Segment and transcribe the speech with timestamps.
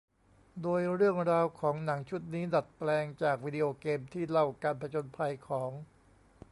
[0.61, 5.71] โดยเรื่องราวของหนังชุดนี้ดัดแปลงจากวิดีโอเกมที่เล่าการผจญภัยของ